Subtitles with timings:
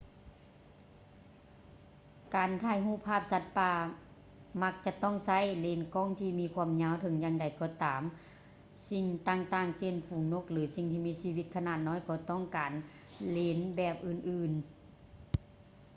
[2.35, 3.73] ການຖ່າຍຮູບພາບສັດປ່າ
[4.61, 8.01] ມັກຈະຕ້ອງໃຊ້ເລນກ້ອງທີ່ມີຄວາມຍາວ ເຖິງຢ່າງໃດກໍຕາມ
[8.89, 12.71] ສິ່ງຕ່າງໆ ເຊັ່ນ ຝູງນົກ ຫຼື ສິ່ງທີ່ມີຊີວິດຂະໜາດນ້ອຍ ກໍຕ້ອງການ
[13.31, 14.59] ເລນແບບອື່ນໆ